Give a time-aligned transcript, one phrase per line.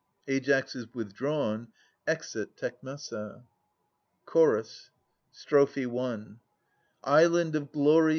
[0.27, 1.67] [AiAS is withdrawn.
[2.07, 3.43] Exit Tecmessa.
[4.25, 4.89] Chorus.
[5.31, 6.25] Strophe I.
[7.03, 8.09] Island of glory!